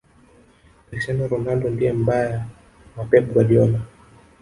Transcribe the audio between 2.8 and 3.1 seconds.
wa